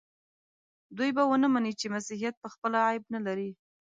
دوی 0.97 1.09
به 1.15 1.23
ونه 1.27 1.47
مني 1.53 1.73
چې 1.79 1.85
مسیحیت 1.95 2.35
پخپله 2.43 2.77
عیب 2.87 3.03
نه 3.13 3.19
لري. 3.25 3.49